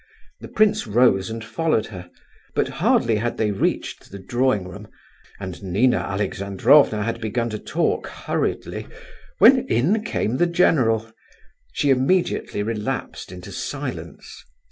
[0.39, 2.09] The prince rose and followed her;
[2.55, 4.87] but hardly had they reached the drawing room,
[5.39, 8.87] and Nina Alexandrovna had begun to talk hurriedly,
[9.37, 11.11] when in came the general.
[11.73, 14.43] She immediately relapsed into silence.